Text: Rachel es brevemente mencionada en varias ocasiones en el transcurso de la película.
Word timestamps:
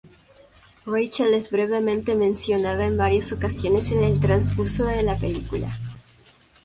Rachel 0.87 1.31
es 1.35 1.51
brevemente 1.51 2.15
mencionada 2.15 2.87
en 2.87 2.97
varias 2.97 3.31
ocasiones 3.33 3.91
en 3.91 4.03
el 4.03 4.19
transcurso 4.19 4.85
de 4.87 5.03
la 5.03 5.15
película. 5.15 5.71